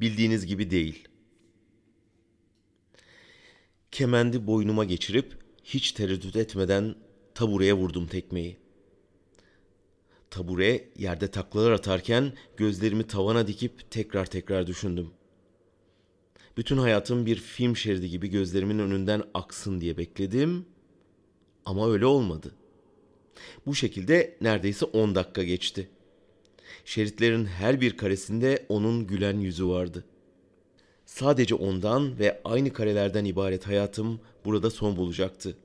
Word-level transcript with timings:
Bildiğiniz 0.00 0.46
gibi 0.46 0.70
değil. 0.70 1.08
Kemendi 3.90 4.46
boynuma 4.46 4.84
geçirip 4.84 5.38
hiç 5.64 5.92
tereddüt 5.92 6.36
etmeden 6.36 6.94
tabureye 7.34 7.74
vurdum 7.74 8.06
tekmeyi. 8.06 8.56
Tabure 10.30 10.88
yerde 10.96 11.30
taklalar 11.30 11.70
atarken 11.70 12.32
gözlerimi 12.56 13.06
tavana 13.06 13.46
dikip 13.46 13.90
tekrar 13.90 14.26
tekrar 14.26 14.66
düşündüm. 14.66 15.10
Bütün 16.56 16.76
hayatım 16.76 17.26
bir 17.26 17.36
film 17.36 17.76
şeridi 17.76 18.10
gibi 18.10 18.28
gözlerimin 18.28 18.78
önünden 18.78 19.22
aksın 19.34 19.80
diye 19.80 19.96
bekledim 19.96 20.66
ama 21.64 21.90
öyle 21.92 22.06
olmadı. 22.06 22.54
Bu 23.66 23.74
şekilde 23.74 24.36
neredeyse 24.40 24.84
10 24.84 25.14
dakika 25.14 25.42
geçti. 25.42 25.88
Şeritlerin 26.84 27.44
her 27.44 27.80
bir 27.80 27.96
karesinde 27.96 28.66
onun 28.68 29.06
gülen 29.06 29.40
yüzü 29.40 29.68
vardı. 29.68 30.04
Sadece 31.06 31.54
ondan 31.54 32.18
ve 32.18 32.40
aynı 32.44 32.72
karelerden 32.72 33.24
ibaret 33.24 33.66
hayatım 33.66 34.20
burada 34.44 34.70
son 34.70 34.96
bulacaktı. 34.96 35.56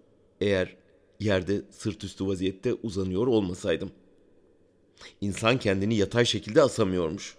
Eğer 0.41 0.75
yerde 1.19 1.61
sırt 1.69 2.03
üstü 2.03 2.27
vaziyette 2.27 2.73
uzanıyor 2.73 3.27
olmasaydım. 3.27 3.91
İnsan 5.21 5.59
kendini 5.59 5.95
yatay 5.95 6.25
şekilde 6.25 6.61
asamıyormuş. 6.61 7.35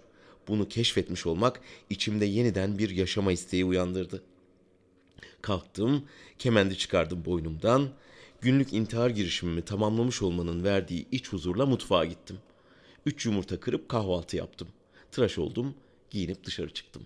Bunu 0.47 0.67
keşfetmiş 0.67 1.25
olmak 1.25 1.61
içimde 1.89 2.25
yeniden 2.25 2.77
bir 2.77 2.89
yaşama 2.89 3.31
isteği 3.31 3.65
uyandırdı. 3.65 4.23
Kalktım, 5.41 6.03
kemendi 6.39 6.77
çıkardım 6.77 7.25
boynumdan. 7.25 7.89
Günlük 8.41 8.73
intihar 8.73 9.09
girişimimi 9.09 9.61
tamamlamış 9.61 10.21
olmanın 10.21 10.63
verdiği 10.63 11.07
iç 11.11 11.29
huzurla 11.33 11.65
mutfağa 11.65 12.05
gittim. 12.05 12.37
Üç 13.05 13.25
yumurta 13.25 13.59
kırıp 13.59 13.89
kahvaltı 13.89 14.37
yaptım. 14.37 14.67
Tıraş 15.11 15.37
oldum, 15.37 15.75
giyinip 16.09 16.43
dışarı 16.43 16.73
çıktım. 16.73 17.05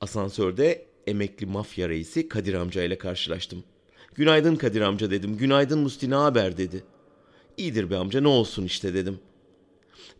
Asansörde 0.00 0.86
emekli 1.06 1.46
mafya 1.46 1.88
reisi 1.88 2.28
Kadir 2.28 2.54
amca 2.54 2.82
ile 2.82 2.98
karşılaştım. 2.98 3.64
Günaydın 4.14 4.56
Kadir 4.56 4.80
amca 4.80 5.10
dedim. 5.10 5.36
Günaydın 5.36 5.78
Musti 5.78 6.10
ne 6.10 6.14
haber 6.14 6.56
dedi. 6.56 6.84
İyidir 7.56 7.90
be 7.90 7.96
amca 7.96 8.20
ne 8.20 8.28
olsun 8.28 8.64
işte 8.64 8.94
dedim. 8.94 9.18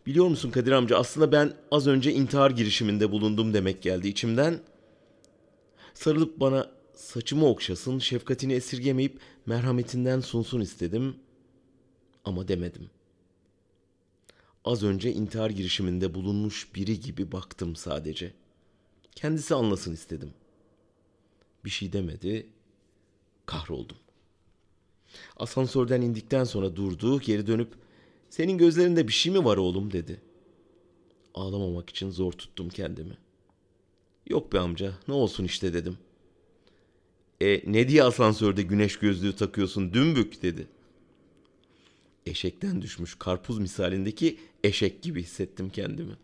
Biliyor 0.06 0.26
musun 0.26 0.50
Kadir 0.50 0.72
amca 0.72 0.98
aslında 0.98 1.32
ben 1.32 1.52
az 1.70 1.86
önce 1.86 2.12
intihar 2.12 2.50
girişiminde 2.50 3.10
bulundum 3.10 3.54
demek 3.54 3.82
geldi 3.82 4.08
içimden. 4.08 4.60
Sarılıp 5.94 6.40
bana 6.40 6.70
saçımı 6.94 7.46
okşasın, 7.46 7.98
şefkatini 7.98 8.52
esirgemeyip 8.52 9.20
merhametinden 9.46 10.20
sunsun 10.20 10.60
istedim. 10.60 11.16
Ama 12.24 12.48
demedim. 12.48 12.90
Az 14.66 14.82
önce 14.82 15.12
intihar 15.12 15.50
girişiminde 15.50 16.14
bulunmuş 16.14 16.74
biri 16.74 17.00
gibi 17.00 17.32
baktım 17.32 17.76
sadece. 17.76 18.32
Kendisi 19.14 19.54
anlasın 19.54 19.92
istedim. 19.92 20.30
Bir 21.64 21.70
şey 21.70 21.92
demedi. 21.92 22.46
Kahroldum. 23.46 23.96
Asansörden 25.36 26.02
indikten 26.02 26.44
sonra 26.44 26.76
durdu, 26.76 27.20
geri 27.20 27.46
dönüp 27.46 27.68
"Senin 28.30 28.58
gözlerinde 28.58 29.08
bir 29.08 29.12
şey 29.12 29.32
mi 29.32 29.44
var 29.44 29.56
oğlum?" 29.56 29.92
dedi. 29.92 30.20
Ağlamamak 31.34 31.90
için 31.90 32.10
zor 32.10 32.32
tuttum 32.32 32.68
kendimi. 32.68 33.18
"Yok 34.26 34.52
be 34.52 34.60
amca, 34.60 34.92
ne 35.08 35.14
olsun 35.14 35.44
işte." 35.44 35.72
dedim. 35.72 35.98
"E 37.40 37.62
ne 37.72 37.88
diye 37.88 38.04
asansörde 38.04 38.62
güneş 38.62 38.98
gözlüğü 38.98 39.36
takıyorsun 39.36 39.92
dümbük?" 39.92 40.42
dedi. 40.42 40.66
Eşekten 42.26 42.82
düşmüş 42.82 43.14
karpuz 43.14 43.58
misalindeki 43.58 44.38
eşek 44.64 45.02
gibi 45.02 45.22
hissettim 45.22 45.70
kendimi. 45.70 46.16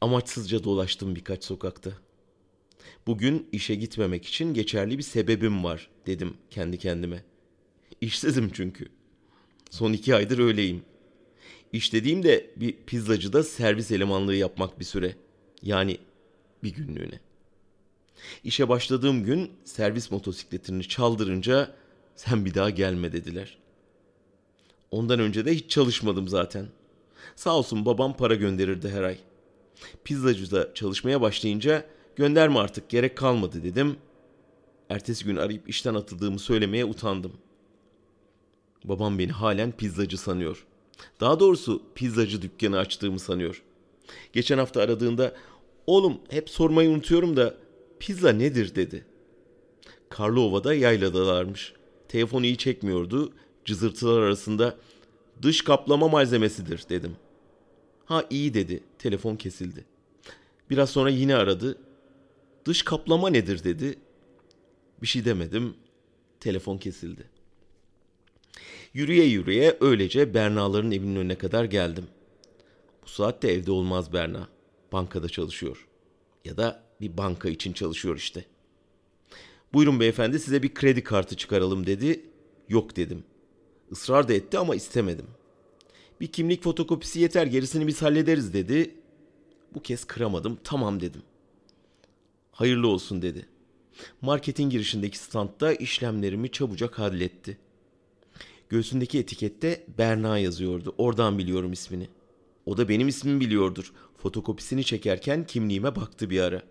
Amaçsızca 0.00 0.64
dolaştım 0.64 1.16
birkaç 1.16 1.44
sokakta. 1.44 1.90
Bugün 3.06 3.48
işe 3.52 3.74
gitmemek 3.74 4.26
için 4.26 4.54
geçerli 4.54 4.98
bir 4.98 5.02
sebebim 5.02 5.64
var 5.64 5.90
dedim 6.06 6.36
kendi 6.50 6.78
kendime. 6.78 7.24
İşsizim 8.00 8.50
çünkü. 8.52 8.88
Son 9.70 9.92
iki 9.92 10.14
aydır 10.14 10.38
öyleyim. 10.38 10.82
İş 11.72 11.92
dediğimde 11.92 12.50
bir 12.56 12.76
pizzacıda 12.86 13.44
servis 13.44 13.90
elemanlığı 13.90 14.34
yapmak 14.34 14.80
bir 14.80 14.84
süre. 14.84 15.16
Yani 15.62 15.98
bir 16.62 16.70
günlüğüne. 16.70 17.20
İşe 18.44 18.68
başladığım 18.68 19.24
gün 19.24 19.52
servis 19.64 20.10
motosikletini 20.10 20.88
çaldırınca 20.88 21.74
sen 22.18 22.44
bir 22.44 22.54
daha 22.54 22.70
gelme 22.70 23.12
dediler. 23.12 23.58
Ondan 24.90 25.20
önce 25.20 25.44
de 25.44 25.54
hiç 25.54 25.70
çalışmadım 25.70 26.28
zaten. 26.28 26.66
Sağ 27.36 27.56
olsun 27.56 27.86
babam 27.86 28.16
para 28.16 28.34
gönderirdi 28.34 28.88
her 28.88 29.02
ay. 29.02 29.18
Pizzacıda 30.04 30.74
çalışmaya 30.74 31.20
başlayınca 31.20 31.86
gönderme 32.16 32.58
artık 32.58 32.88
gerek 32.88 33.16
kalmadı 33.16 33.62
dedim. 33.62 33.96
Ertesi 34.88 35.24
gün 35.24 35.36
arayıp 35.36 35.68
işten 35.68 35.94
atıldığımı 35.94 36.38
söylemeye 36.38 36.84
utandım. 36.84 37.32
Babam 38.84 39.18
beni 39.18 39.32
halen 39.32 39.72
pizzacı 39.72 40.18
sanıyor. 40.18 40.66
Daha 41.20 41.40
doğrusu 41.40 41.82
pizzacı 41.94 42.42
dükkanı 42.42 42.78
açtığımı 42.78 43.18
sanıyor. 43.18 43.62
Geçen 44.32 44.58
hafta 44.58 44.80
aradığında 44.80 45.34
oğlum 45.86 46.18
hep 46.28 46.50
sormayı 46.50 46.90
unutuyorum 46.90 47.36
da 47.36 47.54
pizza 47.98 48.32
nedir 48.32 48.74
dedi. 48.74 49.04
Karlova'da 50.08 50.74
yayladalarmış. 50.74 51.77
Telefonu 52.08 52.46
iyi 52.46 52.56
çekmiyordu. 52.56 53.32
Cızırtılar 53.64 54.22
arasında 54.22 54.76
dış 55.42 55.62
kaplama 55.62 56.08
malzemesidir 56.08 56.84
dedim. 56.88 57.16
Ha 58.04 58.24
iyi 58.30 58.54
dedi. 58.54 58.82
Telefon 58.98 59.36
kesildi. 59.36 59.84
Biraz 60.70 60.90
sonra 60.90 61.10
yine 61.10 61.36
aradı. 61.36 61.78
Dış 62.64 62.82
kaplama 62.82 63.30
nedir 63.30 63.64
dedi. 63.64 63.98
Bir 65.02 65.06
şey 65.06 65.24
demedim. 65.24 65.74
Telefon 66.40 66.78
kesildi. 66.78 67.30
Yürüye 68.94 69.24
yürüye 69.24 69.76
öylece 69.80 70.34
Berna'ların 70.34 70.90
evinin 70.90 71.16
önüne 71.16 71.38
kadar 71.38 71.64
geldim. 71.64 72.06
Bu 73.02 73.08
saatte 73.08 73.52
evde 73.52 73.70
olmaz 73.70 74.12
Berna. 74.12 74.48
Bankada 74.92 75.28
çalışıyor. 75.28 75.88
Ya 76.44 76.56
da 76.56 76.82
bir 77.00 77.16
banka 77.16 77.48
için 77.48 77.72
çalışıyor 77.72 78.16
işte. 78.16 78.44
Buyurun 79.72 80.00
beyefendi 80.00 80.38
size 80.38 80.62
bir 80.62 80.74
kredi 80.74 81.04
kartı 81.04 81.36
çıkaralım 81.36 81.86
dedi. 81.86 82.20
Yok 82.68 82.96
dedim. 82.96 83.24
Israr 83.90 84.28
da 84.28 84.32
etti 84.32 84.58
ama 84.58 84.74
istemedim. 84.74 85.26
Bir 86.20 86.26
kimlik 86.26 86.62
fotokopisi 86.62 87.20
yeter 87.20 87.46
gerisini 87.46 87.86
biz 87.86 88.02
hallederiz 88.02 88.54
dedi. 88.54 88.94
Bu 89.74 89.82
kez 89.82 90.04
kıramadım 90.04 90.58
tamam 90.64 91.00
dedim. 91.00 91.22
Hayırlı 92.52 92.88
olsun 92.88 93.22
dedi. 93.22 93.46
Marketin 94.22 94.70
girişindeki 94.70 95.18
standta 95.18 95.72
işlemlerimi 95.72 96.50
çabucak 96.50 96.98
halletti. 96.98 97.58
Göğsündeki 98.68 99.18
etikette 99.18 99.84
Berna 99.98 100.38
yazıyordu. 100.38 100.94
Oradan 100.98 101.38
biliyorum 101.38 101.72
ismini. 101.72 102.08
O 102.66 102.76
da 102.76 102.88
benim 102.88 103.08
ismimi 103.08 103.40
biliyordur. 103.40 103.92
Fotokopisini 104.16 104.84
çekerken 104.84 105.46
kimliğime 105.46 105.96
baktı 105.96 106.30
bir 106.30 106.40
ara. 106.40 106.62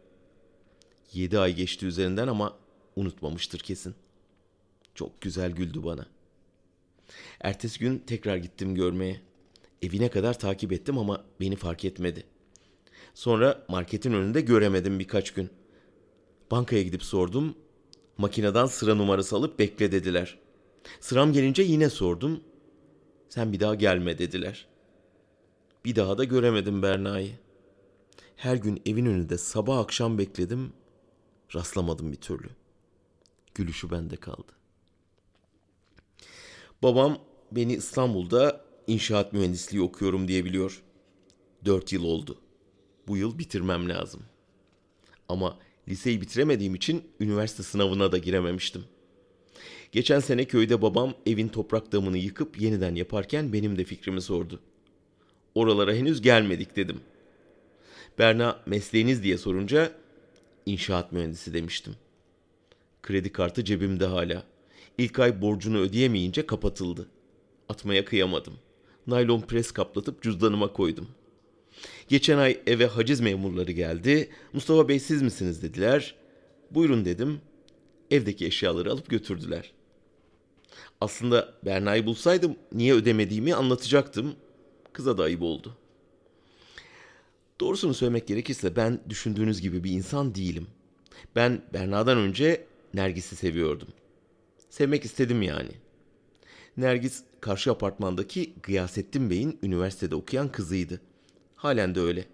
Yedi 1.14 1.40
ay 1.40 1.56
geçti 1.56 1.86
üzerinden 1.86 2.28
ama 2.28 2.58
unutmamıştır 2.98 3.60
kesin. 3.60 3.96
Çok 4.96 5.22
güzel 5.22 5.52
güldü 5.52 5.84
bana. 5.84 6.06
Ertesi 7.42 7.80
gün 7.80 8.00
tekrar 8.00 8.38
gittim 8.38 8.76
görmeye. 8.76 9.22
Evine 9.82 10.10
kadar 10.10 10.40
takip 10.40 10.72
ettim 10.72 10.98
ama 10.98 11.26
beni 11.40 11.56
fark 11.56 11.86
etmedi. 11.86 12.24
Sonra 13.14 13.66
marketin 13.68 14.14
önünde 14.14 14.42
göremedim 14.42 15.00
birkaç 15.00 15.34
gün. 15.34 15.50
Bankaya 16.52 16.84
gidip 16.84 17.04
sordum. 17.04 17.56
Makineden 18.18 18.66
sıra 18.66 18.96
numarası 18.96 19.36
alıp 19.36 19.60
bekle 19.60 19.92
dediler. 19.92 20.40
Sıram 21.00 21.34
gelince 21.34 21.64
yine 21.64 21.90
sordum. 21.90 22.44
Sen 23.30 23.54
bir 23.54 23.60
daha 23.60 23.76
gelme 23.76 24.18
dediler. 24.18 24.68
Bir 25.86 25.96
daha 25.96 26.18
da 26.18 26.24
göremedim 26.24 26.82
Berna'yı. 26.82 27.32
Her 28.36 28.56
gün 28.56 28.82
evin 28.86 29.06
önünde 29.06 29.38
sabah 29.38 29.78
akşam 29.78 30.18
bekledim. 30.18 30.74
Rastlamadım 31.56 32.12
bir 32.12 32.18
türlü. 32.18 32.50
Gülüşü 33.58 33.92
bende 33.92 34.16
kaldı. 34.16 34.52
Babam 36.84 37.20
beni 37.52 37.74
İstanbul'da 37.74 38.66
inşaat 38.88 39.34
mühendisliği 39.34 39.84
okuyorum 39.84 40.28
diye 40.28 40.46
biliyor. 40.46 40.84
Dört 41.66 41.94
yıl 41.94 42.04
oldu. 42.04 42.42
Bu 43.08 43.18
yıl 43.18 43.38
bitirmem 43.38 43.90
lazım. 43.90 44.22
Ama 45.30 45.58
liseyi 45.88 46.22
bitiremediğim 46.22 46.76
için 46.76 47.04
üniversite 47.20 47.64
sınavına 47.64 48.12
da 48.12 48.18
girememiştim. 48.18 48.84
Geçen 49.92 50.20
sene 50.20 50.46
köyde 50.46 50.82
babam 50.82 51.14
evin 51.26 51.48
toprak 51.48 51.92
damını 51.92 52.18
yıkıp 52.18 52.62
yeniden 52.62 52.96
yaparken 52.96 53.54
benim 53.54 53.78
de 53.78 53.84
fikrimi 53.84 54.22
sordu. 54.22 54.60
Oralara 55.56 55.94
henüz 55.94 56.22
gelmedik 56.22 56.76
dedim. 56.76 57.02
Berna 58.20 58.62
mesleğiniz 58.66 59.24
diye 59.24 59.38
sorunca 59.38 59.92
inşaat 60.66 61.12
mühendisi 61.12 61.54
demiştim. 61.54 61.96
Kredi 63.08 63.32
kartı 63.32 63.66
cebimde 63.66 64.06
hala. 64.06 64.44
İlk 64.98 65.20
ay 65.20 65.42
borcunu 65.42 65.78
ödeyemeyince 65.78 66.46
kapatıldı. 66.46 67.08
Atmaya 67.70 68.06
kıyamadım. 68.06 68.54
Naylon 69.08 69.42
pres 69.42 69.72
kaplatıp 69.72 70.22
cüzdanıma 70.22 70.74
koydum. 70.74 71.08
Geçen 72.08 72.38
ay 72.38 72.60
eve 72.68 72.86
haciz 72.86 73.20
memurları 73.20 73.72
geldi. 73.72 74.30
Mustafa 74.54 74.88
Bey 74.88 75.00
siz 75.00 75.22
misiniz 75.22 75.62
dediler. 75.62 76.16
Buyurun 76.72 77.06
dedim. 77.06 77.42
Evdeki 78.12 78.46
eşyaları 78.46 78.92
alıp 78.92 79.10
götürdüler. 79.10 79.72
Aslında 81.02 81.54
Berna'yı 81.66 82.06
bulsaydım 82.06 82.56
niye 82.72 82.94
ödemediğimi 82.94 83.56
anlatacaktım. 83.56 84.36
Kıza 84.94 85.18
da 85.18 85.24
ayıp 85.24 85.42
oldu. 85.42 85.78
Doğrusunu 87.60 87.94
söylemek 87.94 88.28
gerekirse 88.28 88.76
ben 88.76 89.00
düşündüğünüz 89.10 89.62
gibi 89.62 89.84
bir 89.84 89.92
insan 89.92 90.36
değilim. 90.36 90.68
Ben 91.36 91.62
Berna'dan 91.74 92.18
önce 92.18 92.68
Nergis'i 92.94 93.36
seviyordum. 93.36 93.88
Sevmek 94.70 95.06
istedim 95.06 95.42
yani. 95.42 95.72
Nergis 96.78 97.24
karşı 97.42 97.72
apartmandaki 97.72 98.54
Gıyasettin 98.64 99.30
Bey'in 99.30 99.60
üniversitede 99.64 100.16
okuyan 100.16 100.52
kızıydı. 100.52 101.02
Halen 101.56 101.96
de 101.96 102.00
öyle. 102.00 102.26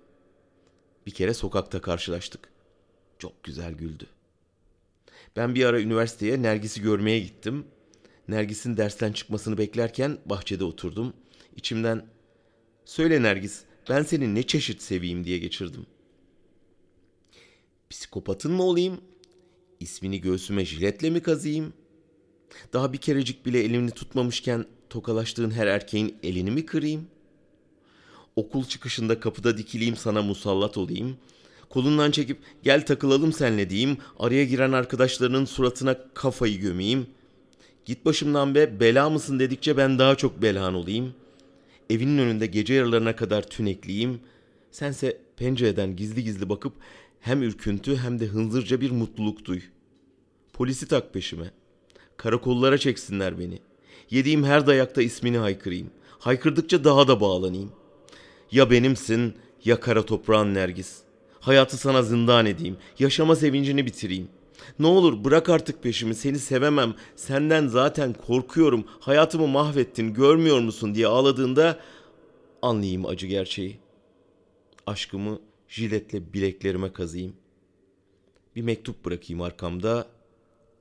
Bir 1.06 1.12
kere 1.12 1.34
sokakta 1.34 1.82
karşılaştık. 1.82 2.50
Çok 3.20 3.44
güzel 3.44 3.74
güldü. 3.74 4.06
Ben 5.36 5.56
bir 5.56 5.66
ara 5.66 5.82
üniversiteye 5.82 6.42
Nergis'i 6.42 6.82
görmeye 6.82 7.20
gittim. 7.20 7.66
Nergis'in 8.28 8.78
dersten 8.78 9.12
çıkmasını 9.12 9.58
beklerken 9.58 10.18
bahçede 10.26 10.64
oturdum. 10.64 11.14
İçimden 11.56 12.06
"Söyle 12.86 13.24
Nergis, 13.24 13.62
ben 13.90 14.04
seni 14.04 14.36
ne 14.36 14.44
çeşit 14.44 14.82
seveyim?" 14.82 15.24
diye 15.24 15.38
geçirdim. 15.38 15.86
Psikopatın 17.90 18.52
mı 18.52 18.64
olayım? 18.64 19.02
İsmini 19.84 20.22
göğsüme 20.22 20.66
jiletle 20.66 21.10
mi 21.10 21.20
kazıyım? 21.20 21.74
Daha 22.74 22.94
bir 22.94 22.98
kerecik 22.98 23.46
bile 23.46 23.64
elini 23.64 23.92
tutmamışken 23.92 24.66
tokalaştığın 24.90 25.52
her 25.52 25.68
erkeğin 25.68 26.16
elini 26.24 26.52
mi 26.52 26.66
kırayım? 26.66 27.08
Okul 28.36 28.66
çıkışında 28.66 29.20
kapıda 29.20 29.58
dikileyim 29.58 29.96
sana 29.96 30.22
musallat 30.22 30.78
olayım. 30.78 31.18
Kolundan 31.70 32.12
çekip 32.12 32.38
gel 32.64 32.86
takılalım 32.86 33.34
senle 33.34 33.70
diyeyim. 33.70 33.98
Araya 34.20 34.46
giren 34.46 34.72
arkadaşlarının 34.72 35.46
suratına 35.46 35.98
kafayı 36.14 36.60
gömeyim. 36.60 37.08
Git 37.86 38.06
başımdan 38.06 38.56
be 38.56 38.80
bela 38.80 39.10
mısın 39.10 39.40
dedikçe 39.40 39.78
ben 39.78 40.00
daha 40.00 40.16
çok 40.16 40.42
belan 40.42 40.74
olayım. 40.74 41.14
Evinin 41.90 42.18
önünde 42.18 42.46
gece 42.46 42.74
yarılarına 42.74 43.16
kadar 43.16 43.50
tünekliyim. 43.50 44.20
Sense 44.72 45.18
pencereden 45.38 45.96
gizli 45.96 46.24
gizli 46.24 46.50
bakıp 46.50 46.74
hem 47.20 47.44
ürküntü 47.44 47.98
hem 47.98 48.20
de 48.20 48.26
hınzırca 48.26 48.82
bir 48.82 48.92
mutluluk 48.92 49.46
duy. 49.46 49.62
Polisi 50.54 50.88
tak 50.88 51.14
peşime. 51.14 51.52
Karakollara 52.18 52.78
çeksinler 52.78 53.40
beni. 53.40 53.60
Yediğim 54.10 54.44
her 54.44 54.68
dayakta 54.68 55.02
ismini 55.02 55.38
haykırayım. 55.38 55.92
Haykırdıkça 56.20 56.84
daha 56.84 57.08
da 57.08 57.22
bağlanayım. 57.22 57.72
Ya 58.52 58.72
benimsin 58.72 59.34
ya 59.66 59.80
kara 59.80 60.06
toprağın 60.06 60.54
nergis. 60.54 60.98
Hayatı 61.40 61.78
sana 61.78 62.04
zindan 62.04 62.46
edeyim. 62.46 62.78
Yaşama 63.00 63.36
sevincini 63.36 63.86
bitireyim. 63.86 64.30
Ne 64.80 64.88
olur 64.88 65.24
bırak 65.24 65.50
artık 65.50 65.84
peşimi 65.84 66.16
seni 66.16 66.40
sevemem. 66.40 66.94
Senden 67.16 67.68
zaten 67.68 68.14
korkuyorum. 68.14 68.86
Hayatımı 69.00 69.48
mahvettin 69.48 70.14
görmüyor 70.14 70.60
musun 70.60 70.96
diye 70.96 71.08
ağladığında 71.08 71.80
anlayayım 72.62 73.06
acı 73.06 73.28
gerçeği. 73.28 73.80
Aşkımı 74.88 75.40
jiletle 75.68 76.34
bileklerime 76.34 76.94
kazıyım. 76.94 77.34
Bir 78.56 78.62
mektup 78.62 79.06
bırakayım 79.06 79.42
arkamda. 79.42 80.13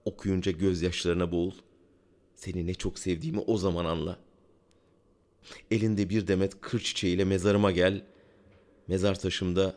Okuyunca 0.04 0.52
gözyaşlarına 0.52 1.32
boğul. 1.32 1.52
Seni 2.34 2.66
ne 2.66 2.74
çok 2.74 2.98
sevdiğimi 2.98 3.40
o 3.40 3.56
zaman 3.56 3.84
anla. 3.84 4.18
Elinde 5.70 6.08
bir 6.08 6.26
demet 6.26 6.60
kır 6.60 6.80
çiçeğiyle 6.80 7.24
mezarıma 7.24 7.70
gel. 7.70 8.04
Mezar 8.88 9.18
taşımda 9.18 9.74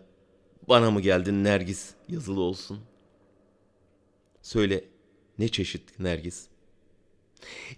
bana 0.68 0.92
mı 0.92 1.02
geldin 1.02 1.44
Nergis 1.44 1.90
yazılı 2.10 2.42
olsun. 2.42 2.80
Söyle 4.42 4.84
ne 5.40 5.48
çeşit 5.48 6.00
Nergis? 6.00 6.48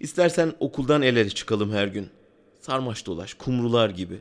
İstersen 0.00 0.54
okuldan 0.60 1.02
el 1.02 1.16
ele 1.16 1.30
çıkalım 1.30 1.72
her 1.72 1.86
gün. 1.86 2.08
Sarmaş 2.60 3.06
dolaş, 3.06 3.34
kumrular 3.34 3.90
gibi. 3.90 4.20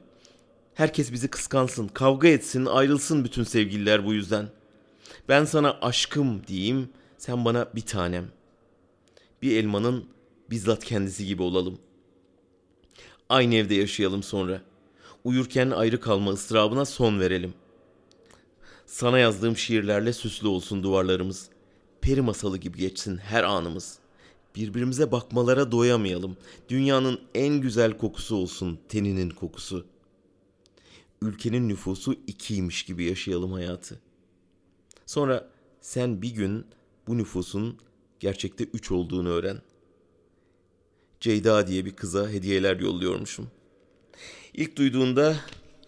Herkes 0.73 1.11
bizi 1.11 1.27
kıskansın, 1.27 1.87
kavga 1.87 2.27
etsin, 2.27 2.65
ayrılsın 2.65 3.23
bütün 3.23 3.43
sevgililer 3.43 4.05
bu 4.05 4.13
yüzden. 4.13 4.49
Ben 5.29 5.45
sana 5.45 5.77
aşkım 5.81 6.47
diyeyim, 6.47 6.89
sen 7.17 7.45
bana 7.45 7.67
bir 7.75 7.81
tanem. 7.81 8.31
Bir 9.41 9.57
elmanın 9.57 10.05
bizzat 10.49 10.83
kendisi 10.83 11.25
gibi 11.25 11.43
olalım. 11.43 11.79
Aynı 13.29 13.55
evde 13.55 13.75
yaşayalım 13.75 14.23
sonra. 14.23 14.61
Uyurken 15.23 15.71
ayrı 15.71 15.99
kalma 15.99 16.31
ıstırabına 16.31 16.85
son 16.85 17.19
verelim. 17.19 17.53
Sana 18.85 19.19
yazdığım 19.19 19.57
şiirlerle 19.57 20.13
süslü 20.13 20.47
olsun 20.47 20.83
duvarlarımız. 20.83 21.49
Peri 22.01 22.21
masalı 22.21 22.57
gibi 22.57 22.77
geçsin 22.77 23.17
her 23.17 23.43
anımız. 23.43 23.99
Birbirimize 24.55 25.11
bakmalara 25.11 25.71
doyamayalım. 25.71 26.37
Dünyanın 26.69 27.21
en 27.35 27.61
güzel 27.61 27.97
kokusu 27.97 28.35
olsun 28.35 28.79
teninin 28.89 29.29
kokusu. 29.29 29.85
Ülkenin 31.21 31.69
nüfusu 31.69 32.13
ikiymiş 32.27 32.83
gibi 32.83 33.03
yaşayalım 33.03 33.51
hayatı. 33.51 33.99
Sonra 35.05 35.49
sen 35.81 36.21
bir 36.21 36.31
gün 36.31 36.65
bu 37.07 37.17
nüfusun 37.17 37.77
gerçekte 38.19 38.63
üç 38.63 38.91
olduğunu 38.91 39.29
öğren. 39.29 39.61
Ceyda 41.19 41.67
diye 41.67 41.85
bir 41.85 41.95
kıza 41.95 42.29
hediyeler 42.29 42.79
yolluyormuşum. 42.79 43.47
İlk 44.53 44.77
duyduğunda 44.77 45.35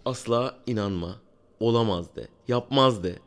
asla 0.05 0.59
inanma, 0.67 1.21
olamaz 1.59 2.15
de, 2.15 2.27
yapmaz 2.47 3.03
de. 3.03 3.19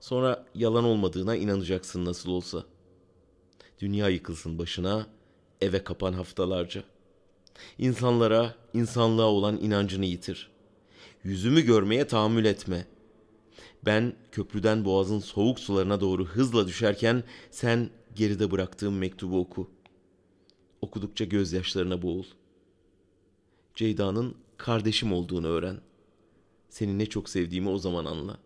Sonra 0.00 0.46
yalan 0.54 0.84
olmadığına 0.84 1.36
inanacaksın 1.36 2.04
nasıl 2.04 2.30
olsa. 2.30 2.64
Dünya 3.80 4.08
yıkılsın 4.08 4.58
başına, 4.58 5.06
eve 5.60 5.84
kapan 5.84 6.12
haftalarca. 6.12 6.84
İnsanlara, 7.78 8.54
insanlığa 8.74 9.26
olan 9.26 9.56
inancını 9.56 10.04
yitir. 10.04 10.50
Yüzümü 11.24 11.60
görmeye 11.60 12.06
tahammül 12.06 12.44
etme. 12.44 12.86
Ben 13.84 14.16
köprüden 14.32 14.84
boğazın 14.84 15.18
soğuk 15.18 15.60
sularına 15.60 16.00
doğru 16.00 16.24
hızla 16.24 16.66
düşerken 16.66 17.24
sen 17.50 17.90
geride 18.14 18.50
bıraktığım 18.50 18.98
mektubu 18.98 19.38
oku. 19.38 19.70
Okudukça 20.80 21.24
gözyaşlarına 21.24 22.02
boğul. 22.02 22.24
Ceyda'nın 23.74 24.36
kardeşim 24.56 25.12
olduğunu 25.12 25.46
öğren. 25.46 25.80
Seni 26.68 26.98
ne 26.98 27.06
çok 27.06 27.28
sevdiğimi 27.28 27.68
o 27.68 27.78
zaman 27.78 28.04
anla. 28.04 28.38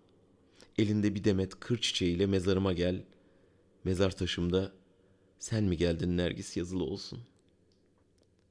Elinde 0.78 1.14
bir 1.14 1.24
demet 1.24 1.60
kır 1.60 1.80
çiçeğiyle 1.80 2.26
mezarıma 2.26 2.72
gel. 2.72 3.04
Mezar 3.84 4.16
taşımda 4.16 4.72
sen 5.38 5.64
mi 5.64 5.76
geldin 5.76 6.16
Nergis 6.16 6.56
yazılı 6.56 6.84
olsun. 6.84 7.18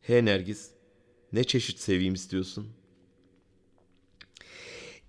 He 0.02 0.26
Nergis, 0.26 0.72
ne 1.34 1.44
çeşit 1.44 1.80
seveyim 1.80 2.14
istiyorsun? 2.14 2.68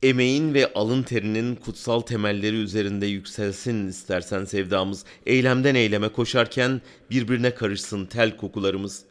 Emeğin 0.03 0.55
ve 0.55 0.73
alın 0.75 1.03
terinin 1.03 1.55
kutsal 1.55 2.01
temelleri 2.01 2.57
üzerinde 2.57 3.07
yükselsin 3.07 3.89
istersen 3.89 4.45
sevdamız. 4.45 5.05
Eylemden 5.27 5.75
eyleme 5.75 6.09
koşarken 6.09 6.81
birbirine 7.11 7.55
karışsın 7.55 8.07
tel 8.07 8.37
kokularımız. 8.37 9.05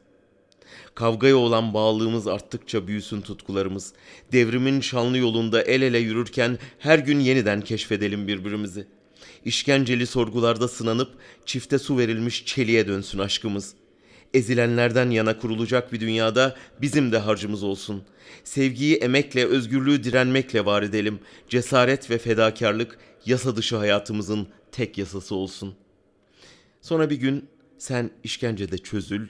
Kavgaya 0.96 1.38
olan 1.38 1.74
bağlılığımız 1.74 2.28
arttıkça 2.28 2.88
büyüsün 2.88 3.22
tutkularımız. 3.22 3.94
Devrimin 4.32 4.82
şanlı 4.82 5.18
yolunda 5.18 5.62
el 5.62 5.82
ele 5.82 6.00
yürürken 6.00 6.58
her 6.80 7.00
gün 7.00 7.20
yeniden 7.20 7.62
keşfedelim 7.62 8.28
birbirimizi. 8.28 8.88
İşkenceli 9.46 10.08
sorgularda 10.08 10.68
sınanıp 10.68 11.10
çifte 11.46 11.80
su 11.80 11.98
verilmiş 11.98 12.46
çeliğe 12.46 12.88
dönsün 12.88 13.20
aşkımız.'' 13.20 13.85
Ezilenlerden 14.36 15.10
yana 15.10 15.40
kurulacak 15.40 15.94
bir 15.94 16.00
dünyada 16.00 16.56
bizim 16.82 17.12
de 17.12 17.18
harcımız 17.18 17.64
olsun. 17.64 18.04
Sevgiyi 18.44 18.96
emekle, 18.96 19.46
özgürlüğü 19.46 20.04
direnmekle 20.04 20.66
var 20.66 20.84
edelim. 20.84 21.20
Cesaret 21.50 22.10
ve 22.10 22.18
fedakarlık 22.18 23.00
yasa 23.26 23.56
dışı 23.56 23.76
hayatımızın 23.76 24.48
tek 24.72 24.98
yasası 24.98 25.36
olsun. 25.36 25.76
Sonra 26.82 27.10
bir 27.10 27.16
gün 27.16 27.50
sen 27.78 28.12
işkencede 28.24 28.78
çözül 28.78 29.28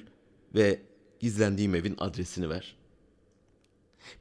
ve 0.56 0.80
gizlendiğim 1.20 1.76
evin 1.76 1.96
adresini 1.98 2.50
ver. 2.50 2.76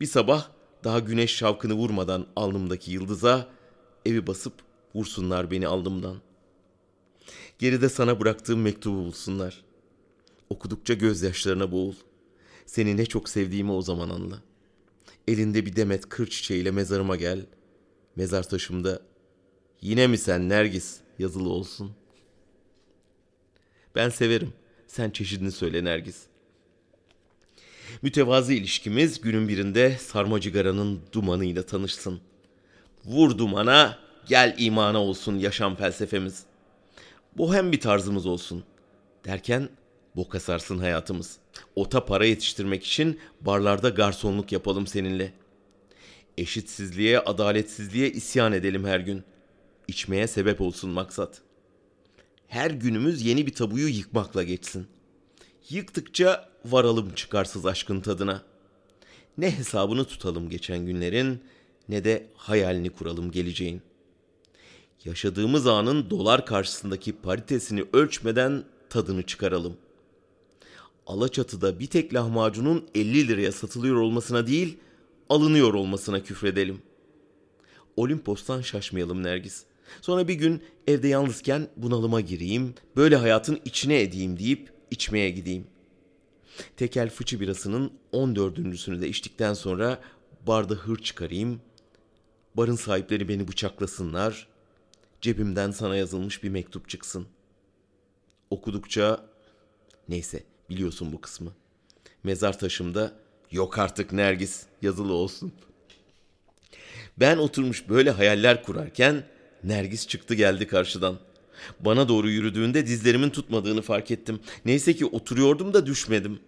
Bir 0.01 0.07
sabah 0.07 0.49
daha 0.85 0.99
güneş 0.99 1.37
şavkını 1.37 1.75
vurmadan 1.75 2.27
alnımdaki 2.37 2.91
yıldıza 2.91 3.49
evi 4.07 4.27
basıp 4.27 4.55
vursunlar 4.95 5.51
beni 5.51 5.67
alnımdan. 5.67 6.17
Geride 7.59 7.89
sana 7.89 8.21
bıraktığım 8.21 8.63
mektubu 8.63 8.97
bulsunlar.'' 8.97 9.74
Okudukça 10.51 10.95
gözyaşlarına 10.95 11.73
boğul. 11.73 11.95
Seni 12.67 12.97
ne 12.97 13.07
çok 13.07 13.29
sevdiğimi 13.29 13.73
o 13.73 13.83
zaman 13.83 14.09
anla. 14.09 14.43
Elinde 15.29 15.67
bir 15.67 15.77
demet 15.77 16.09
kır 16.09 16.27
çiçeğiyle 16.27 16.71
mezarıma 16.71 17.17
gel. 17.17 17.47
Mezar 18.17 18.49
taşımda 18.49 19.03
yine 19.81 20.07
mi 20.07 20.19
sen 20.19 20.49
Nergis 20.49 20.97
yazılı 21.19 21.49
olsun. 21.49 21.93
Ben 23.95 24.09
severim. 24.09 24.53
Sen 24.87 25.11
çeşidini 25.11 25.53
söyle 25.53 25.85
Nergis. 25.85 26.23
Mütevazı 28.03 28.53
ilişkimiz 28.53 29.21
günün 29.21 29.49
birinde 29.49 29.97
sarma 29.99 30.41
cigaranın 30.41 31.01
dumanıyla 31.13 31.63
tanışsın. 31.63 32.21
Vur 33.05 33.39
dumana, 33.39 33.99
gel 34.29 34.55
imana 34.59 34.99
olsun 34.99 35.39
yaşam 35.39 35.77
felsefemiz. 35.77 36.43
Bohem 37.39 37.73
bir 37.73 37.81
tarzımız 37.81 38.27
olsun. 38.27 38.65
Derken 39.25 39.69
boka 40.17 40.41
sarsın 40.41 40.79
hayatımız. 40.79 41.39
Ota 41.77 42.05
para 42.05 42.27
yetiştirmek 42.27 42.85
için 42.85 43.21
barlarda 43.41 43.89
garsonluk 43.89 44.53
yapalım 44.53 44.87
seninle. 44.87 45.33
Eşitsizliğe, 46.39 47.19
adaletsizliğe 47.19 48.11
isyan 48.11 48.53
edelim 48.53 48.85
her 48.85 49.01
gün. 49.01 49.25
İçmeye 49.89 50.27
sebep 50.27 50.61
olsun 50.61 50.91
maksat. 50.91 51.43
Her 52.49 52.71
günümüz 52.71 53.23
yeni 53.23 53.47
bir 53.47 53.55
tabuyu 53.55 53.89
yıkmakla 53.89 54.43
geçsin. 54.43 54.87
Yıktıkça 55.71 56.49
varalım 56.65 57.15
çıkarsız 57.15 57.67
aşkın 57.67 58.01
tadına. 58.01 58.43
Ne 59.39 59.59
hesabını 59.59 60.05
tutalım 60.05 60.49
geçen 60.49 60.87
günlerin 60.87 61.43
ne 61.89 62.05
de 62.05 62.27
hayalini 62.35 62.91
kuralım 62.91 63.31
geleceğin. 63.31 63.83
Yaşadığımız 65.05 65.67
anın 65.67 66.11
dolar 66.11 66.47
karşısındaki 66.47 67.13
paritesini 67.13 67.85
ölçmeden 67.93 68.65
tadını 68.91 69.23
çıkaralım. 69.23 69.77
Alaçatı'da 71.07 71.81
bir 71.81 71.87
tek 71.87 72.15
lahmacunun 72.15 72.89
50 72.95 73.29
liraya 73.29 73.53
satılıyor 73.53 73.97
olmasına 73.97 74.47
değil, 74.47 74.79
alınıyor 75.29 75.75
olmasına 75.75 76.23
küfredelim. 76.23 76.83
Olimpos'tan 77.97 78.61
şaşmayalım 78.61 79.23
Nergis. 79.23 79.65
Sonra 80.01 80.29
bir 80.29 80.35
gün 80.35 80.63
evde 80.87 81.09
yalnızken 81.09 81.69
bunalıma 81.77 82.21
gireyim, 82.21 82.75
böyle 82.97 83.17
hayatın 83.17 83.61
içine 83.65 84.01
edeyim 84.01 84.39
deyip 84.39 84.73
içmeye 84.91 85.31
gideyim. 85.31 85.67
Tekel 86.77 87.11
fıçı 87.11 87.41
birasının 87.41 87.93
14.sünü 88.13 89.01
de 89.01 89.09
içtikten 89.09 89.55
sonra 89.55 90.01
barda 90.47 90.75
hır 90.75 90.97
çıkarayım. 90.97 91.61
Barın 92.55 92.77
sahipleri 92.77 93.29
beni 93.29 93.49
bıçaklasınlar. 93.49 94.49
Cebimden 95.21 95.71
sana 95.71 95.97
yazılmış 95.97 96.43
bir 96.43 96.49
mektup 96.49 96.89
çıksın. 96.89 97.27
Okudukça 98.51 99.27
neyse 100.09 100.54
biliyorsun 100.71 101.13
bu 101.13 101.21
kısmı. 101.21 101.53
Mezar 102.25 102.59
taşımda 102.59 103.13
yok 103.51 103.79
artık 103.79 104.13
Nergis 104.13 104.63
yazılı 104.83 105.13
olsun. 105.13 105.53
Ben 107.17 107.37
oturmuş 107.37 107.89
böyle 107.89 108.11
hayaller 108.11 108.63
kurarken 108.63 109.25
Nergis 109.65 110.07
çıktı 110.07 110.35
geldi 110.35 110.67
karşıdan. 110.67 111.19
Bana 111.81 112.09
doğru 112.09 112.31
yürüdüğünde 112.31 112.87
dizlerimin 112.87 113.31
tutmadığını 113.31 113.83
fark 113.83 114.11
ettim. 114.11 114.41
Neyse 114.65 114.97
ki 114.97 115.07
oturuyordum 115.07 115.75
da 115.75 115.87
düşmedim. 115.87 116.41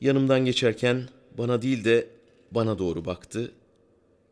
Yanımdan 0.00 0.44
geçerken 0.44 1.08
bana 1.38 1.62
değil 1.62 1.84
de 1.84 2.08
bana 2.50 2.78
doğru 2.78 3.04
baktı. 3.04 3.52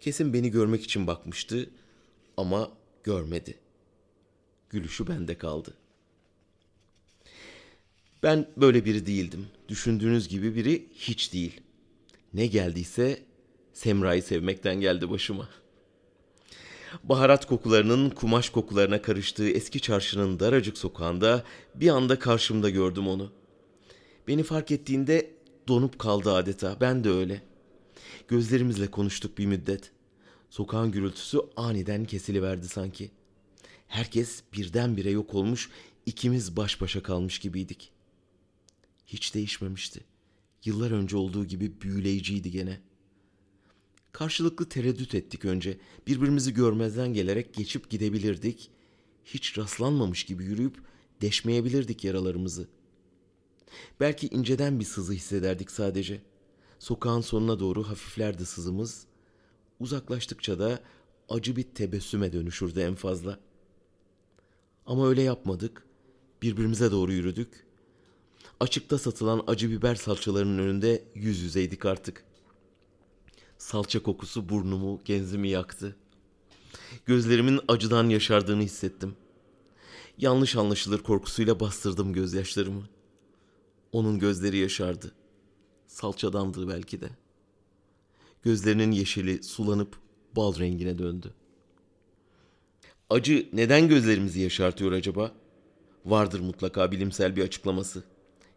Kesin 0.01 0.33
beni 0.33 0.51
görmek 0.51 0.85
için 0.85 1.07
bakmıştı 1.07 1.71
ama 2.37 2.71
görmedi. 3.05 3.55
Gülüşü 4.71 5.09
bende 5.09 5.39
kaldı. 5.39 5.75
Ben 8.23 8.47
böyle 8.57 8.85
biri 8.85 9.07
değildim. 9.07 9.47
Düşündüğünüz 9.69 10.29
gibi 10.29 10.55
biri 10.55 10.89
hiç 10.95 11.33
değil. 11.33 11.61
Ne 12.35 12.47
geldiyse 12.47 13.23
Semra'yı 13.73 14.23
sevmekten 14.23 14.81
geldi 14.81 15.11
başıma. 15.11 15.49
Baharat 17.05 17.47
kokularının 17.47 18.11
kumaş 18.11 18.51
kokularına 18.51 19.03
karıştığı 19.03 19.49
eski 19.49 19.81
çarşının 19.81 20.41
daracık 20.41 20.79
sokağında 20.79 21.45
bir 21.75 21.89
anda 21.89 22.19
karşımda 22.19 22.71
gördüm 22.71 23.09
onu. 23.09 23.33
Beni 24.29 24.43
fark 24.43 24.71
ettiğinde 24.71 25.31
donup 25.69 25.99
kaldı 25.99 26.33
adeta. 26.33 26.77
Ben 26.81 27.05
de 27.05 27.11
öyle. 27.11 27.43
Gözlerimizle 28.29 28.87
konuştuk 28.87 29.39
bir 29.39 29.47
müddet. 29.47 29.91
Sokağın 30.51 30.93
gürültüsü 30.93 31.39
aniden 31.57 32.05
kesiliverdi 32.05 32.69
sanki. 32.69 33.11
Herkes 33.89 34.43
birdenbire 34.53 35.11
yok 35.11 35.35
olmuş, 35.35 35.71
ikimiz 36.07 36.57
baş 36.57 36.81
başa 36.81 37.03
kalmış 37.03 37.39
gibiydik. 37.39 37.96
Hiç 39.07 39.35
değişmemişti. 39.35 40.05
Yıllar 40.65 40.91
önce 40.91 41.17
olduğu 41.17 41.45
gibi 41.45 41.81
büyüleyiciydi 41.81 42.51
gene. 42.51 42.81
Karşılıklı 44.13 44.69
tereddüt 44.69 45.15
ettik 45.15 45.45
önce. 45.45 45.79
Birbirimizi 46.07 46.55
görmezden 46.55 47.13
gelerek 47.13 47.55
geçip 47.55 47.91
gidebilirdik. 47.91 48.71
Hiç 49.25 49.59
rastlanmamış 49.59 50.25
gibi 50.25 50.45
yürüyüp 50.45 50.83
deşmeyebilirdik 51.21 52.05
yaralarımızı. 52.05 52.69
Belki 54.01 54.27
inceden 54.27 54.81
bir 54.81 54.85
sızı 54.85 55.13
hissederdik 55.13 55.71
sadece. 55.71 56.23
Sokağın 56.79 57.21
sonuna 57.21 57.61
doğru 57.61 57.89
hafiflerdi 57.89 58.47
sızımız. 58.47 59.07
Uzaklaştıkça 59.81 60.59
da 60.59 60.81
acı 61.29 61.57
bir 61.57 61.63
tebessüme 61.63 62.33
dönüşürdü 62.33 62.81
en 62.81 62.95
fazla. 62.95 63.41
Ama 64.87 65.09
öyle 65.09 65.23
yapmadık. 65.23 65.87
Birbirimize 66.43 66.91
doğru 66.91 67.13
yürüdük. 67.13 67.66
Açıkta 68.61 68.99
satılan 68.99 69.45
acı 69.47 69.71
biber 69.71 69.95
salçalarının 69.95 70.59
önünde 70.59 71.05
yüz 71.15 71.41
yüzeydik 71.41 71.85
artık. 71.85 72.25
Salça 73.59 74.03
kokusu 74.03 74.49
burnumu, 74.49 75.01
genzimi 75.05 75.49
yaktı. 75.49 75.97
Gözlerimin 77.07 77.61
acıdan 77.69 78.09
yaşardığını 78.09 78.63
hissettim. 78.63 79.17
Yanlış 80.19 80.57
anlaşılır 80.57 81.03
korkusuyla 81.03 81.61
bastırdım 81.61 82.13
gözyaşlarımı. 82.13 82.89
Onun 83.93 84.19
gözleri 84.19 84.57
yaşardı. 84.57 85.13
Salçadandı 85.87 86.69
belki 86.69 87.01
de. 87.01 87.11
Gözlerinin 88.43 88.91
yeşili 88.91 89.43
sulanıp 89.43 89.97
bal 90.37 90.59
rengine 90.59 90.99
döndü. 90.99 91.35
Acı 93.11 93.49
neden 93.53 93.89
gözlerimizi 93.89 94.41
yaşartıyor 94.41 94.93
acaba? 94.93 95.33
Vardır 96.07 96.41
mutlaka 96.41 96.91
bilimsel 96.91 97.37
bir 97.37 97.43
açıklaması. 97.43 98.16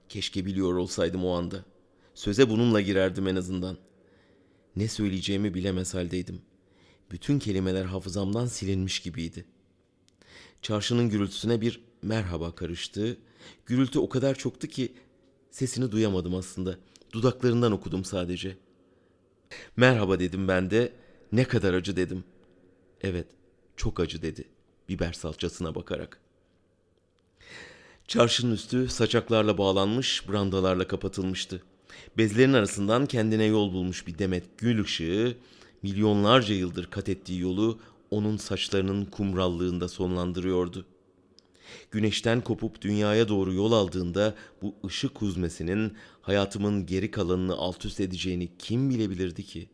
Keşke 0.10 0.46
biliyor 0.46 0.74
olsaydım 0.74 1.26
o 1.26 1.32
anda. 1.32 1.66
Söze 2.14 2.50
bununla 2.50 2.82
girerdim 2.82 3.28
en 3.28 3.36
azından. 3.36 3.78
Ne 4.76 4.88
söyleyeceğimi 4.88 5.54
bilemez 5.54 5.94
haldeydim. 5.94 6.42
Bütün 7.12 7.40
kelimeler 7.40 7.86
hafızamdan 7.86 8.46
silinmiş 8.46 9.00
gibiydi. 9.00 9.46
Çarşının 10.62 11.10
gürültüsüne 11.10 11.62
bir 11.62 11.82
merhaba 12.02 12.56
karıştı. 12.56 13.18
Gürültü 13.66 14.00
o 14.00 14.10
kadar 14.10 14.36
çoktu 14.36 14.68
ki 14.68 14.94
sesini 15.52 15.92
duyamadım 15.92 16.36
aslında. 16.36 16.78
Dudaklarından 17.12 17.72
okudum 17.72 18.06
sadece. 18.06 18.58
Merhaba 19.78 20.20
dedim 20.20 20.48
ben 20.48 20.72
de. 20.72 20.94
Ne 21.32 21.44
kadar 21.44 21.74
acı 21.74 21.96
dedim. 21.96 22.24
Evet, 23.02 23.28
çok 23.76 24.00
acı 24.00 24.22
dedi. 24.22 24.48
Biber 24.90 25.14
salçasına 25.14 25.76
bakarak. 25.76 26.22
Çarşının 28.10 28.54
üstü 28.54 28.88
saçaklarla 28.88 29.58
bağlanmış, 29.58 30.30
brandalarla 30.30 30.88
kapatılmıştı. 30.88 31.62
Bezlerin 32.18 32.54
arasından 32.54 33.06
kendine 33.06 33.44
yol 33.44 33.74
bulmuş 33.74 34.08
bir 34.08 34.20
demet 34.20 34.58
gül 34.58 34.84
ışığı, 34.84 35.38
milyonlarca 35.84 36.56
yıldır 36.56 36.86
kat 36.86 37.10
ettiği 37.10 37.40
yolu 37.40 37.80
onun 38.12 38.38
saçlarının 38.38 39.06
kumrallığında 39.06 39.88
sonlandırıyordu. 39.88 40.86
Güneşten 41.92 42.42
kopup 42.42 42.82
dünyaya 42.82 43.28
doğru 43.28 43.54
yol 43.54 43.72
aldığında 43.72 44.36
bu 44.62 44.76
ışık 44.86 45.22
huzmesinin 45.22 45.94
hayatımın 46.22 46.86
geri 46.86 47.12
kalanını 47.12 47.56
alt 47.56 47.86
üst 47.86 48.00
edeceğini 48.00 48.50
kim 48.60 48.90
bilebilirdi 48.90 49.44
ki? 49.44 49.70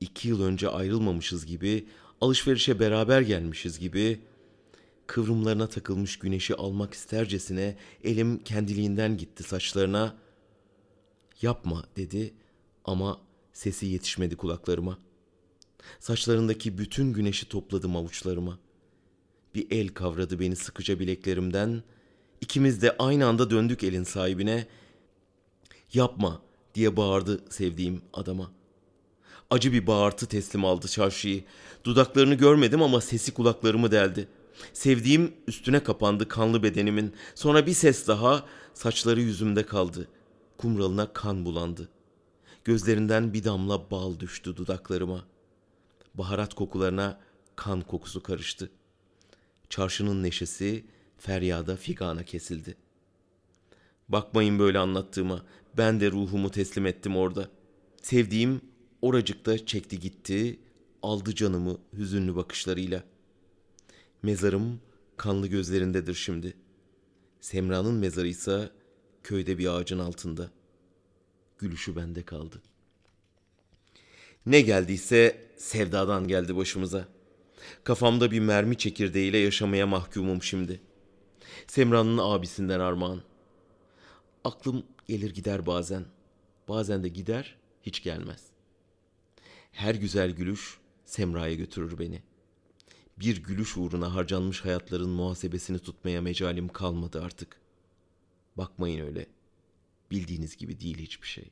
İki 0.00 0.28
yıl 0.28 0.42
önce 0.42 0.68
ayrılmamışız 0.68 1.46
gibi, 1.46 1.86
alışverişe 2.20 2.80
beraber 2.80 3.20
gelmişiz 3.20 3.78
gibi, 3.78 4.20
kıvrımlarına 5.06 5.66
takılmış 5.66 6.18
güneşi 6.18 6.54
almak 6.54 6.94
istercesine 6.94 7.76
elim 8.04 8.38
kendiliğinden 8.38 9.16
gitti 9.16 9.42
saçlarına. 9.42 10.14
Yapma 11.42 11.84
dedi 11.96 12.34
ama 12.84 13.20
sesi 13.52 13.86
yetişmedi 13.86 14.36
kulaklarıma. 14.36 14.98
Saçlarındaki 16.00 16.78
bütün 16.78 17.12
güneşi 17.12 17.48
topladım 17.48 17.96
avuçlarıma. 17.96 18.58
Bir 19.54 19.66
el 19.70 19.88
kavradı 19.88 20.40
beni 20.40 20.56
sıkıca 20.56 20.98
bileklerimden. 20.98 21.82
İkimiz 22.40 22.82
de 22.82 22.96
aynı 22.98 23.26
anda 23.26 23.50
döndük 23.50 23.84
elin 23.84 24.04
sahibine. 24.04 24.66
Yapma 25.92 26.42
diye 26.74 26.96
bağırdı 26.96 27.44
sevdiğim 27.50 28.02
adama. 28.12 28.50
Acı 29.50 29.72
bir 29.72 29.86
bağırtı 29.86 30.26
teslim 30.26 30.64
aldı 30.64 30.88
çarşıyı. 30.88 31.44
Dudaklarını 31.84 32.34
görmedim 32.34 32.82
ama 32.82 33.00
sesi 33.00 33.34
kulaklarımı 33.34 33.90
deldi. 33.90 34.28
Sevdiğim 34.72 35.34
üstüne 35.46 35.82
kapandı 35.82 36.28
kanlı 36.28 36.62
bedenimin. 36.62 37.14
Sonra 37.34 37.66
bir 37.66 37.72
ses 37.72 38.08
daha 38.08 38.46
saçları 38.74 39.20
yüzümde 39.20 39.66
kaldı. 39.66 40.08
Kumralına 40.58 41.12
kan 41.12 41.44
bulandı. 41.44 41.88
Gözlerinden 42.64 43.34
bir 43.34 43.44
damla 43.44 43.90
bal 43.90 44.20
düştü 44.20 44.56
dudaklarıma. 44.56 45.24
Baharat 46.14 46.54
kokularına 46.54 47.20
kan 47.56 47.80
kokusu 47.80 48.22
karıştı. 48.22 48.70
Çarşının 49.70 50.22
neşesi 50.22 50.84
feryada 51.18 51.76
figana 51.76 52.22
kesildi. 52.22 52.76
Bakmayın 54.08 54.58
böyle 54.58 54.78
anlattığıma. 54.78 55.42
Ben 55.76 56.00
de 56.00 56.10
ruhumu 56.10 56.50
teslim 56.50 56.86
ettim 56.86 57.16
orada. 57.16 57.48
Sevdiğim 58.02 58.60
oracıkta 59.02 59.66
çekti 59.66 60.00
gitti, 60.00 60.58
aldı 61.02 61.34
canımı 61.34 61.78
hüzünlü 61.92 62.36
bakışlarıyla. 62.36 63.02
Mezarım 64.22 64.80
kanlı 65.16 65.46
gözlerindedir 65.46 66.14
şimdi. 66.14 66.56
Semra'nın 67.40 67.94
mezarı 67.94 68.28
ise 68.28 68.70
köyde 69.22 69.58
bir 69.58 69.66
ağacın 69.66 69.98
altında. 69.98 70.50
Gülüşü 71.58 71.96
bende 71.96 72.22
kaldı. 72.22 72.62
Ne 74.46 74.60
geldiyse 74.60 75.48
sevdadan 75.56 76.28
geldi 76.28 76.56
başımıza. 76.56 77.08
Kafamda 77.84 78.30
bir 78.30 78.40
mermi 78.40 78.78
çekirdeğiyle 78.78 79.38
yaşamaya 79.38 79.86
mahkumum 79.86 80.42
şimdi. 80.42 80.80
Semra'nın 81.66 82.18
abisinden 82.18 82.80
armağan. 82.80 83.22
Aklım 84.44 84.86
gelir 85.06 85.34
gider 85.34 85.66
bazen. 85.66 86.04
Bazen 86.68 87.04
de 87.04 87.08
gider, 87.08 87.56
hiç 87.82 88.02
gelmez. 88.02 88.42
Her 89.72 89.94
güzel 89.94 90.30
gülüş 90.30 90.78
Semra'ya 91.04 91.54
götürür 91.54 91.98
beni. 91.98 92.22
Bir 93.18 93.42
gülüş 93.42 93.76
uğruna 93.76 94.14
harcanmış 94.14 94.64
hayatların 94.64 95.10
muhasebesini 95.10 95.78
tutmaya 95.78 96.22
mecalim 96.22 96.68
kalmadı 96.68 97.22
artık. 97.22 97.60
Bakmayın 98.56 99.06
öyle. 99.06 99.26
Bildiğiniz 100.10 100.56
gibi 100.56 100.80
değil 100.80 100.98
hiçbir 100.98 101.26
şey. 101.26 101.50